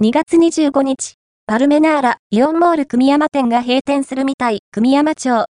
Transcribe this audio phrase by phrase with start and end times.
[0.00, 5.46] 2月25日、パルメナーラ、イオンモール組山店が閉店するみたい、組山町、